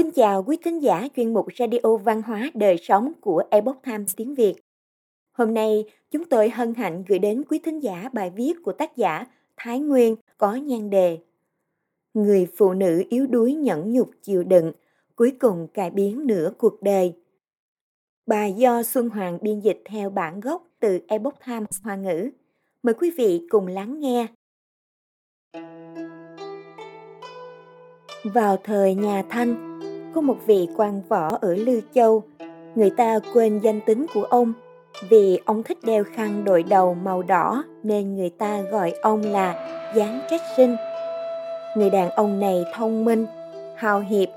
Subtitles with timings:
[0.00, 4.16] Kính chào quý thính giả chuyên mục Radio Văn hóa Đời Sống của Epoch Times
[4.16, 4.54] tiếng Việt.
[5.32, 8.96] Hôm nay, chúng tôi hân hạnh gửi đến quý thính giả bài viết của tác
[8.96, 9.26] giả
[9.56, 11.18] Thái Nguyên có nhan đề
[12.14, 14.72] Người phụ nữ yếu đuối nhẫn nhục chịu đựng,
[15.16, 17.14] cuối cùng cải biến nửa cuộc đời.
[18.26, 22.30] Bài do Xuân Hoàng biên dịch theo bản gốc từ Epoch Times Hoa ngữ.
[22.82, 24.26] Mời quý vị cùng lắng nghe.
[28.24, 29.69] Vào thời nhà Thanh,
[30.14, 32.22] có một vị quan võ ở Lư Châu.
[32.74, 34.52] Người ta quên danh tính của ông
[35.08, 39.54] vì ông thích đeo khăn đội đầu màu đỏ nên người ta gọi ông là
[39.96, 40.76] gián Trách Sinh.
[41.76, 43.26] Người đàn ông này thông minh,
[43.76, 44.28] hào hiệp,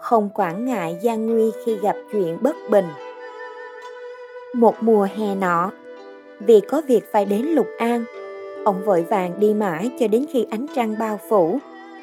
[0.00, 2.86] không quản ngại gian nguy khi gặp chuyện bất bình.
[4.54, 5.70] Một mùa hè nọ,
[6.40, 8.04] vì có việc phải đến Lục An,
[8.64, 11.58] ông vội vàng đi mãi cho đến khi ánh trăng bao phủ,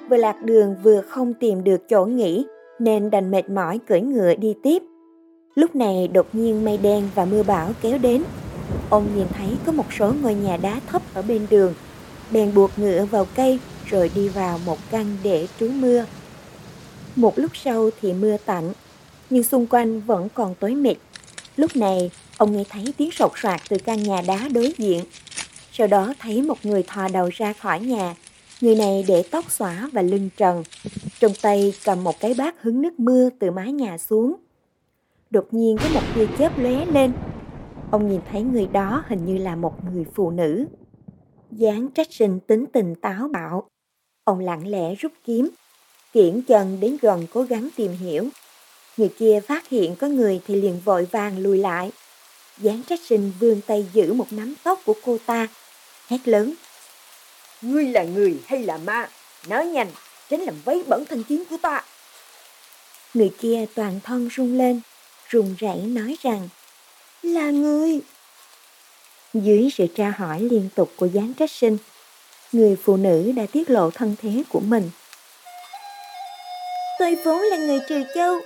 [0.10, 2.46] vừa lạc đường vừa không tìm được chỗ nghỉ
[2.84, 4.84] nên đành mệt mỏi cưỡi ngựa đi tiếp.
[5.56, 8.24] Lúc này đột nhiên mây đen và mưa bão kéo đến.
[8.90, 11.74] Ông nhìn thấy có một số ngôi nhà đá thấp ở bên đường,
[12.32, 16.06] bèn buộc ngựa vào cây rồi đi vào một căn để trú mưa.
[17.16, 18.74] Một lúc sau thì mưa tạnh,
[19.30, 20.98] nhưng xung quanh vẫn còn tối mịt.
[21.56, 25.04] Lúc này, ông nghe thấy tiếng sột soạt từ căn nhà đá đối diện.
[25.72, 28.16] Sau đó thấy một người thò đầu ra khỏi nhà.
[28.62, 30.64] Người này để tóc xõa và lưng trần,
[31.20, 34.36] trong tay cầm một cái bát hứng nước mưa từ mái nhà xuống.
[35.30, 37.14] Đột nhiên có một tia chớp lóe lên.
[37.92, 40.66] Ông nhìn thấy người đó hình như là một người phụ nữ.
[41.52, 43.68] dáng trách sinh tính tình táo bạo.
[44.24, 45.50] Ông lặng lẽ rút kiếm,
[46.14, 48.30] kiển chân đến gần cố gắng tìm hiểu.
[48.98, 51.92] Người kia phát hiện có người thì liền vội vàng lùi lại.
[52.58, 55.48] dáng trách sinh vươn tay giữ một nắm tóc của cô ta,
[56.08, 56.54] hét lớn.
[57.64, 59.10] Ngươi là người hay là ma?
[59.48, 59.88] Nói nhanh,
[60.30, 61.84] tránh làm vấy bẩn thanh kiếm của ta.
[63.14, 64.82] Người kia toàn thân run lên,
[65.30, 66.50] run rẩy nói rằng
[67.22, 68.00] là người.
[69.34, 71.78] Dưới sự tra hỏi liên tục của gián trách sinh,
[72.52, 74.90] người phụ nữ đã tiết lộ thân thế của mình.
[77.00, 78.40] Tôi vốn là người trừ châu,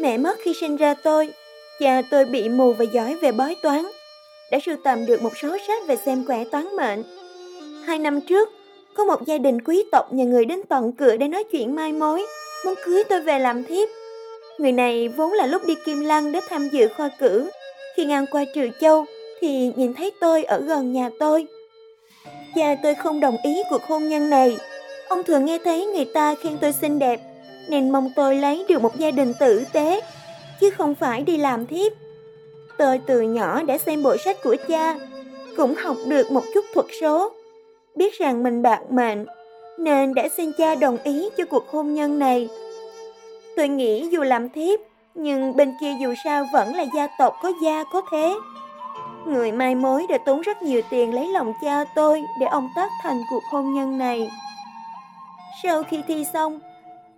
[0.00, 1.32] mẹ mất khi sinh ra tôi,
[1.80, 3.84] cha tôi bị mù và giỏi về bói toán,
[4.50, 7.23] đã sưu tầm được một số sách về xem quẻ toán mệnh.
[7.86, 8.48] Hai năm trước,
[8.94, 11.92] có một gia đình quý tộc nhà người đến tận cửa để nói chuyện mai
[11.92, 12.26] mối,
[12.64, 13.88] muốn cưới tôi về làm thiếp.
[14.58, 17.50] Người này vốn là lúc đi Kim Lăng để tham dự khoa cử.
[17.96, 19.04] Khi ngang qua Trừ Châu
[19.40, 21.46] thì nhìn thấy tôi ở gần nhà tôi.
[22.54, 24.56] Cha tôi không đồng ý cuộc hôn nhân này.
[25.08, 27.20] Ông thường nghe thấy người ta khen tôi xinh đẹp,
[27.68, 30.00] nên mong tôi lấy được một gia đình tử tế,
[30.60, 31.92] chứ không phải đi làm thiếp.
[32.78, 34.96] Tôi từ nhỏ đã xem bộ sách của cha,
[35.56, 37.32] cũng học được một chút thuật số
[37.94, 39.26] biết rằng mình bạc mệnh,
[39.78, 42.48] nên đã xin cha đồng ý cho cuộc hôn nhân này.
[43.56, 44.80] Tôi nghĩ dù làm thiếp,
[45.14, 48.34] nhưng bên kia dù sao vẫn là gia tộc có gia có thế.
[49.26, 52.90] Người mai mối đã tốn rất nhiều tiền lấy lòng cha tôi để ông tác
[53.02, 54.30] thành cuộc hôn nhân này.
[55.62, 56.60] Sau khi thi xong,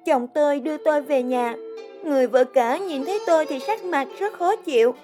[0.05, 1.55] chồng tôi đưa tôi về nhà.
[2.05, 4.95] Người vợ cả nhìn thấy tôi thì sắc mặt rất khó chịu.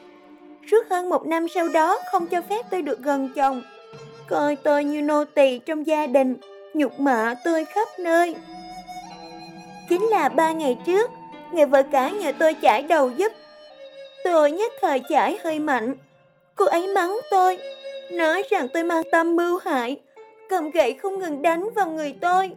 [0.71, 3.63] Suốt hơn một năm sau đó không cho phép tôi được gần chồng
[4.29, 6.37] coi tôi như nô tỳ trong gia đình,
[6.75, 8.35] nhục mạ tôi khắp nơi.
[9.89, 11.11] Chính là ba ngày trước,
[11.53, 13.33] người vợ cả nhờ tôi chải đầu giúp.
[14.25, 15.95] Tôi nhất thời chải hơi mạnh,
[16.55, 17.59] cô ấy mắng tôi,
[18.13, 20.01] nói rằng tôi mang tâm mưu hại,
[20.49, 22.51] cầm gậy không ngừng đánh vào người tôi.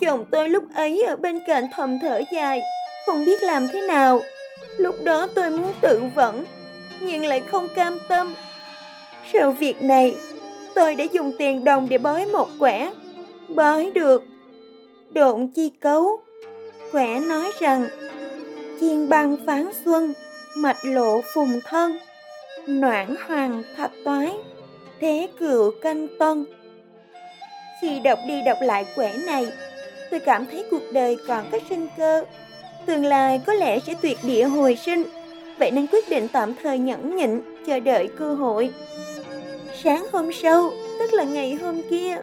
[0.00, 2.60] Chồng tôi lúc ấy ở bên cạnh thầm thở dài,
[3.06, 4.20] không biết làm thế nào.
[4.76, 6.44] Lúc đó tôi muốn tự vẫn,
[7.00, 8.34] nhưng lại không cam tâm.
[9.32, 10.14] Sau việc này,
[10.74, 12.92] tôi đã dùng tiền đồng để bói một quẻ.
[13.48, 14.24] Bói được.
[15.12, 16.20] Độn chi cấu.
[16.92, 17.88] Quẻ nói rằng,
[18.80, 20.12] chiên băng phán xuân,
[20.56, 21.98] mạch lộ phùng thân,
[22.66, 24.32] noãn hoàng thạch toái,
[25.00, 26.44] thế cựu canh tân.
[27.80, 29.46] Khi đọc đi đọc lại quẻ này,
[30.10, 32.24] tôi cảm thấy cuộc đời còn có sinh cơ.
[32.86, 35.02] Tương lai có lẽ sẽ tuyệt địa hồi sinh,
[35.58, 38.70] vậy nên quyết định tạm thời nhẫn nhịn, chờ đợi cơ hội.
[39.84, 42.22] Sáng hôm sau, tức là ngày hôm kia.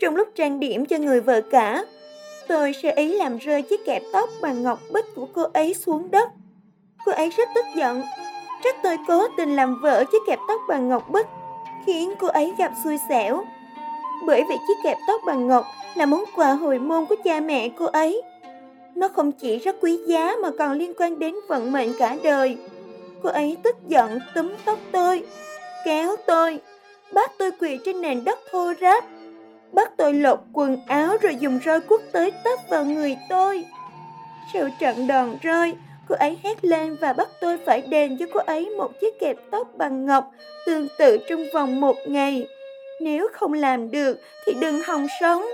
[0.00, 1.84] Trong lúc trang điểm cho người vợ cả,
[2.48, 6.10] tôi sẽ ý làm rơi chiếc kẹp tóc bằng ngọc bích của cô ấy xuống
[6.10, 6.28] đất.
[7.06, 8.02] Cô ấy rất tức giận,
[8.64, 11.26] trách tôi cố tình làm vỡ chiếc kẹp tóc bằng ngọc bích,
[11.86, 13.44] khiến cô ấy gặp xui xẻo.
[14.26, 15.64] Bởi vì chiếc kẹp tóc bằng ngọc
[15.94, 18.22] là món quà hồi môn của cha mẹ cô ấy.
[18.94, 22.56] Nó không chỉ rất quý giá mà còn liên quan đến vận mệnh cả đời.
[23.22, 25.22] Cô ấy tức giận túm tóc tôi,
[25.84, 26.60] kéo tôi,
[27.12, 29.04] bắt tôi quỳ trên nền đất thô ráp,
[29.72, 33.64] bắt tôi lột quần áo rồi dùng roi quất tới tấp vào người tôi.
[34.52, 35.74] Sau trận đòn roi,
[36.08, 39.36] cô ấy hét lên và bắt tôi phải đền cho cô ấy một chiếc kẹp
[39.50, 40.30] tóc bằng ngọc
[40.66, 42.46] tương tự trong vòng một ngày.
[43.00, 45.46] Nếu không làm được thì đừng hòng sống.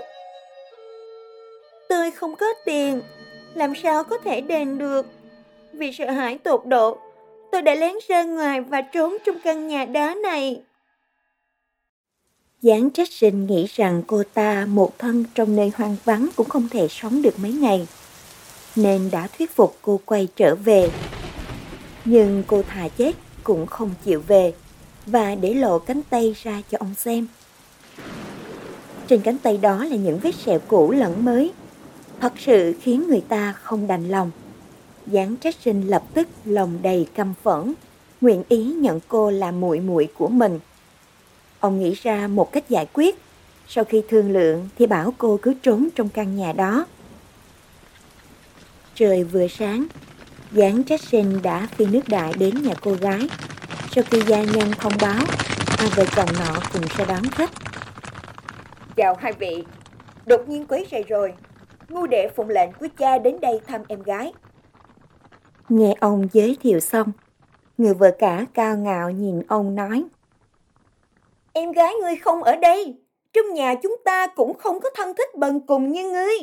[1.89, 3.01] Tôi không có tiền,
[3.53, 5.05] làm sao có thể đền được?
[5.73, 6.97] Vì sợ hãi tột độ,
[7.51, 10.61] tôi đã lén ra ngoài và trốn trong căn nhà đá này.
[12.61, 16.69] Giáng trách sinh nghĩ rằng cô ta một thân trong nơi hoang vắng cũng không
[16.69, 17.87] thể sống được mấy ngày,
[18.75, 20.89] nên đã thuyết phục cô quay trở về.
[22.05, 24.53] Nhưng cô thà chết cũng không chịu về
[25.05, 27.27] và để lộ cánh tay ra cho ông xem.
[29.07, 31.51] Trên cánh tay đó là những vết sẹo cũ lẫn mới,
[32.19, 34.31] thật sự khiến người ta không đành lòng.
[35.11, 37.73] Giáng trách sinh lập tức lòng đầy căm phẫn,
[38.21, 40.59] nguyện ý nhận cô là muội muội của mình.
[41.59, 43.15] Ông nghĩ ra một cách giải quyết.
[43.67, 46.85] Sau khi thương lượng thì bảo cô cứ trốn trong căn nhà đó.
[48.95, 49.87] Trời vừa sáng,
[50.51, 53.27] Giáng trách sinh đã phi nước đại đến nhà cô gái.
[53.91, 55.23] Sau khi gia nhân thông báo,
[55.67, 57.51] hai vợ chồng nọ cùng sẽ đón khách.
[58.95, 59.63] Chào hai vị,
[60.25, 61.33] đột nhiên quấy rầy rồi.
[61.89, 64.33] Ngu đệ phụng lệnh của cha đến đây thăm em gái.
[65.69, 67.11] Nghe ông giới thiệu xong,
[67.77, 70.03] người vợ cả cao ngạo nhìn ông nói.
[71.53, 72.97] Em gái ngươi không ở đây,
[73.33, 76.37] trong nhà chúng ta cũng không có thân thích bần cùng như ngươi.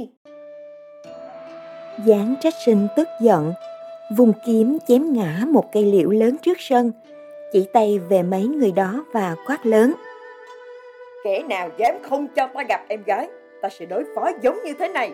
[2.06, 3.52] Giáng trách sinh tức giận,
[4.16, 6.92] vùng kiếm chém ngã một cây liễu lớn trước sân,
[7.52, 9.92] chỉ tay về mấy người đó và quát lớn.
[11.24, 13.28] Kẻ nào dám không cho ta gặp em gái,
[13.62, 15.12] ta sẽ đối phó giống như thế này.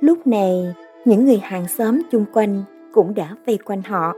[0.00, 0.74] Lúc này,
[1.04, 2.62] những người hàng xóm chung quanh
[2.92, 4.14] cũng đã vây quanh họ.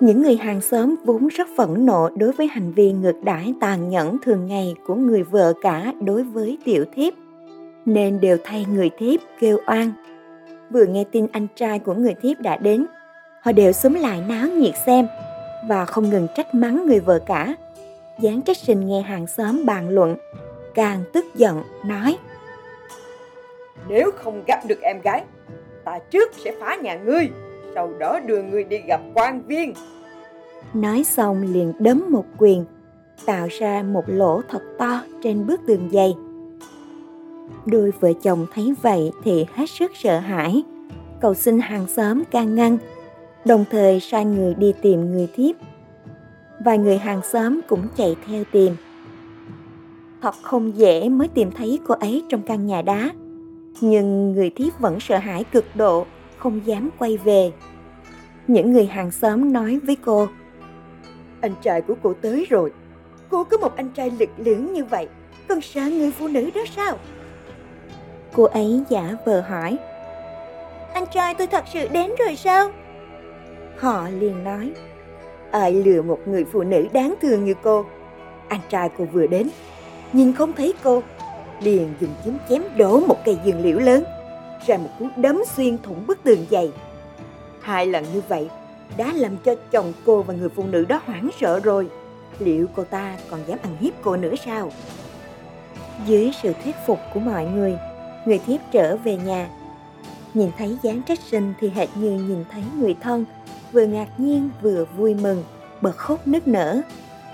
[0.00, 3.88] Những người hàng xóm vốn rất phẫn nộ đối với hành vi ngược đãi tàn
[3.88, 7.14] nhẫn thường ngày của người vợ cả đối với tiểu thiếp,
[7.84, 9.92] nên đều thay người thiếp kêu oan.
[10.70, 12.86] Vừa nghe tin anh trai của người thiếp đã đến,
[13.42, 15.06] họ đều xúm lại náo nhiệt xem
[15.68, 17.54] và không ngừng trách mắng người vợ cả.
[18.22, 20.16] Giáng trách sinh nghe hàng xóm bàn luận,
[20.74, 22.18] càng tức giận nói
[23.88, 25.24] Nếu không gặp được em gái,
[25.88, 27.28] ta trước sẽ phá nhà ngươi
[27.74, 29.74] sau đó đưa người đi gặp quan viên.
[30.74, 32.64] Nói xong liền đấm một quyền,
[33.26, 36.14] tạo ra một lỗ thật to trên bức tường dày.
[37.66, 40.62] Đôi vợ chồng thấy vậy thì hết sức sợ hãi,
[41.20, 42.78] cầu xin hàng xóm can ngăn,
[43.44, 45.56] đồng thời sai người đi tìm người thiếp.
[46.64, 48.72] Vài người hàng xóm cũng chạy theo tìm.
[50.22, 53.10] Thật không dễ mới tìm thấy cô ấy trong căn nhà đá,
[53.80, 56.06] nhưng người thiếp vẫn sợ hãi cực độ,
[56.38, 57.52] không dám quay về.
[58.46, 60.28] Những người hàng xóm nói với cô,
[61.40, 62.72] Anh trai của cô tới rồi,
[63.28, 65.08] cô có một anh trai lực lưỡng như vậy,
[65.48, 66.98] còn sợ người phụ nữ đó sao?
[68.34, 69.78] Cô ấy giả vờ hỏi,
[70.92, 72.70] Anh trai tôi thật sự đến rồi sao?
[73.76, 74.72] Họ liền nói,
[75.50, 77.84] Ai lừa một người phụ nữ đáng thương như cô?
[78.48, 79.48] Anh trai cô vừa đến,
[80.12, 81.02] nhìn không thấy cô,
[81.60, 84.04] liền dùng kiếm chém đổ một cây dương liễu lớn,
[84.66, 86.72] ra một cú đấm xuyên thủng bức tường dày.
[87.60, 88.48] Hai lần như vậy
[88.96, 91.88] đã làm cho chồng cô và người phụ nữ đó hoảng sợ rồi.
[92.38, 94.72] Liệu cô ta còn dám ăn hiếp cô nữa sao?
[96.06, 97.78] Dưới sự thuyết phục của mọi người,
[98.26, 99.48] người thiếp trở về nhà.
[100.34, 103.24] Nhìn thấy dáng trách sinh thì hệt như nhìn thấy người thân,
[103.72, 105.44] vừa ngạc nhiên vừa vui mừng,
[105.80, 106.80] bật khóc nức nở.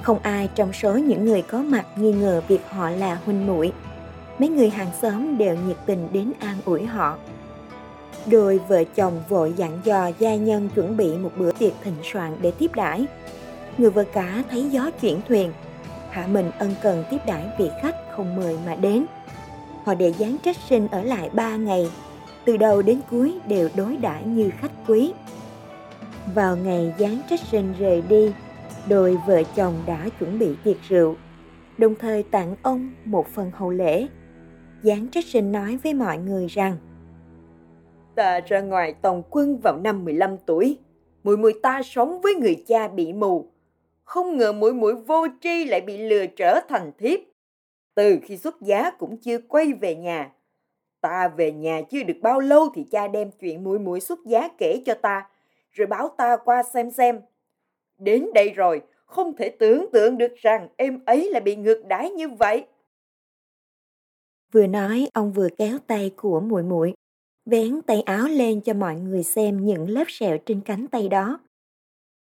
[0.03, 3.73] Không ai trong số những người có mặt nghi ngờ việc họ là huynh muội.
[4.39, 7.19] Mấy người hàng xóm đều nhiệt tình đến an ủi họ.
[8.27, 12.37] Đôi vợ chồng vội dặn dò gia nhân chuẩn bị một bữa tiệc thịnh soạn
[12.41, 13.07] để tiếp đãi.
[13.79, 15.53] Người vợ cả thấy gió chuyển thuyền,
[16.11, 19.07] hạ mình ân cần tiếp đãi vị khách không mời mà đến.
[19.85, 21.91] Họ để gián trách sinh ở lại ba ngày,
[22.45, 25.13] từ đầu đến cuối đều đối đãi như khách quý.
[26.35, 28.33] Vào ngày gián trách sinh rời đi,
[28.89, 31.17] đôi vợ chồng đã chuẩn bị tiệc rượu,
[31.79, 34.07] đồng thời tặng ông một phần hậu lễ
[34.85, 36.77] giáng trách sinh nói với mọi người rằng
[38.15, 40.79] Ta ra ngoài tòng quân vào năm 15 tuổi.
[41.23, 43.51] mùi mùi ta sống với người cha bị mù.
[44.05, 47.21] Không ngờ mũi mũi vô tri lại bị lừa trở thành thiếp.
[47.95, 50.33] Từ khi xuất giá cũng chưa quay về nhà.
[51.01, 54.49] Ta về nhà chưa được bao lâu thì cha đem chuyện mũi mũi xuất giá
[54.59, 55.29] kể cho ta,
[55.71, 57.21] rồi báo ta qua xem xem.
[57.99, 62.11] Đến đây rồi, không thể tưởng tượng được rằng em ấy lại bị ngược đãi
[62.11, 62.65] như vậy.
[64.55, 66.95] Vừa nói, ông vừa kéo tay của muội muội
[67.47, 71.41] vén tay áo lên cho mọi người xem những lớp sẹo trên cánh tay đó.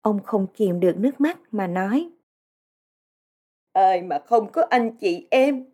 [0.02, 2.10] Ông không kìm được nước mắt mà nói.
[3.74, 5.66] Ai mà không có anh chị em?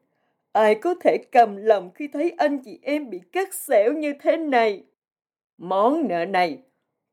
[0.51, 4.37] Ai có thể cầm lòng khi thấy anh chị em bị cắt xẻo như thế
[4.37, 4.83] này?
[5.57, 6.57] Món nợ này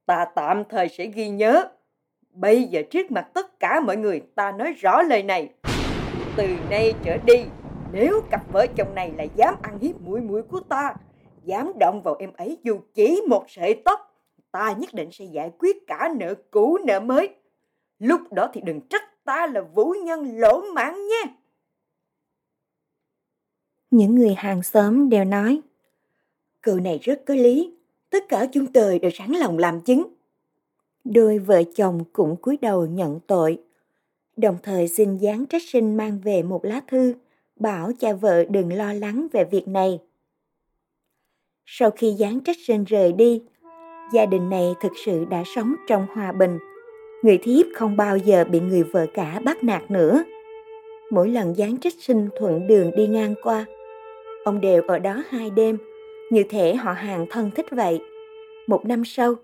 [0.07, 1.69] ta tạm thời sẽ ghi nhớ.
[2.31, 5.49] Bây giờ trước mặt tất cả mọi người ta nói rõ lời này.
[6.37, 7.45] Từ nay trở đi,
[7.93, 10.95] nếu cặp vợ chồng này lại dám ăn hiếp mũi mũi của ta,
[11.45, 14.01] dám động vào em ấy dù chỉ một sợi tóc,
[14.51, 17.29] ta nhất định sẽ giải quyết cả nợ cũ nợ mới.
[17.99, 21.33] Lúc đó thì đừng trách ta là vũ nhân lỗ mãn nha.
[23.91, 25.61] Những người hàng xóm đều nói,
[26.61, 27.75] câu này rất có lý,
[28.11, 30.07] tất cả chúng tôi đều sẵn lòng làm chứng.
[31.05, 33.63] Đôi vợ chồng cũng cúi đầu nhận tội,
[34.37, 37.15] đồng thời xin gián trách sinh mang về một lá thư,
[37.61, 39.99] bảo cha vợ đừng lo lắng về việc này.
[41.67, 43.43] Sau khi gián trách sinh rời đi,
[44.13, 46.59] gia đình này thực sự đã sống trong hòa bình.
[47.23, 50.25] Người thiếp không bao giờ bị người vợ cả bắt nạt nữa.
[51.11, 53.67] Mỗi lần gián trách sinh thuận đường đi ngang qua,
[54.45, 55.79] ông đều ở đó hai đêm,
[56.31, 58.01] như thể họ hàng thân thích vậy.
[58.67, 59.35] Một năm sau,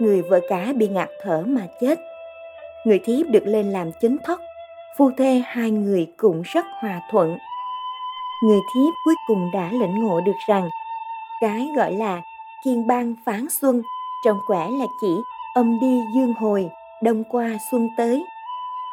[0.00, 1.98] người vợ cả bị ngạt thở mà chết.
[2.84, 4.40] Người thiếp được lên làm chính thất,
[4.98, 7.38] phu thê hai người cũng rất hòa thuận.
[8.42, 10.68] Người thiếp cuối cùng đã lĩnh ngộ được rằng
[11.40, 12.22] cái gọi là
[12.64, 13.82] kiên bang phán xuân
[14.24, 15.22] trong quẻ là chỉ
[15.54, 16.70] âm đi dương hồi,
[17.02, 18.24] đông qua xuân tới.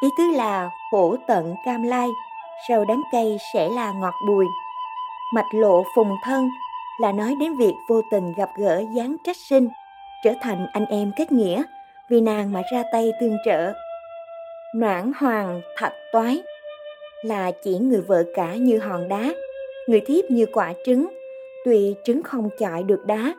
[0.01, 2.07] Ý tứ là khổ tận cam lai,
[2.67, 4.45] sau đám cây sẽ là ngọt bùi.
[5.33, 6.49] Mạch lộ phùng thân
[6.97, 9.69] là nói đến việc vô tình gặp gỡ gián trách sinh,
[10.23, 11.63] trở thành anh em kết nghĩa,
[12.09, 13.73] vì nàng mà ra tay tương trợ.
[14.75, 16.41] Noãn hoàng thạch toái
[17.25, 19.33] là chỉ người vợ cả như hòn đá,
[19.87, 21.07] người thiếp như quả trứng,
[21.65, 23.35] tuy trứng không chọi được đá,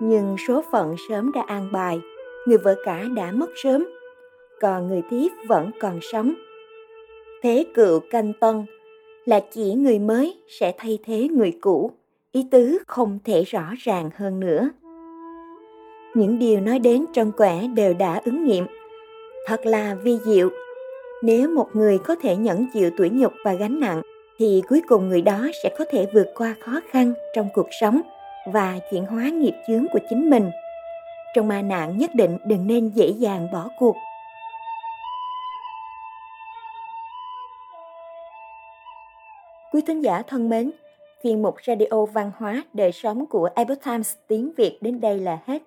[0.00, 2.00] nhưng số phận sớm đã an bài,
[2.46, 3.86] người vợ cả đã mất sớm,
[4.60, 6.34] còn người thiếp vẫn còn sống.
[7.42, 8.64] Thế cựu canh tân
[9.24, 11.90] là chỉ người mới sẽ thay thế người cũ,
[12.32, 14.70] ý tứ không thể rõ ràng hơn nữa.
[16.14, 18.66] Những điều nói đến trong quẻ đều đã ứng nghiệm,
[19.46, 20.50] thật là vi diệu.
[21.22, 24.02] Nếu một người có thể nhẫn chịu tuổi nhục và gánh nặng,
[24.38, 28.00] thì cuối cùng người đó sẽ có thể vượt qua khó khăn trong cuộc sống
[28.52, 30.50] và chuyển hóa nghiệp chướng của chính mình.
[31.34, 33.96] Trong ma nạn nhất định đừng nên dễ dàng bỏ cuộc.
[39.72, 40.70] Quý thính giả thân mến,
[41.22, 45.38] chuyên mục Radio Văn hóa Đời sống của Epoch Times tiếng Việt đến đây là
[45.46, 45.62] hết.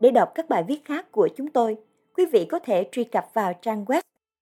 [0.00, 1.76] Để đọc các bài viết khác của chúng tôi,
[2.16, 4.00] quý vị có thể truy cập vào trang web